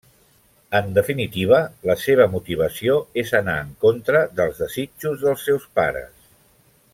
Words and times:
En 0.77 0.87
definitiva, 0.93 1.59
la 1.89 1.95
seva 2.03 2.27
motivació 2.37 2.95
és 3.25 3.35
anar 3.43 3.59
en 3.67 3.71
contra 3.85 4.23
dels 4.41 4.63
desitjos 4.63 5.23
dels 5.27 5.45
seus 5.51 5.69
pares. 5.81 6.27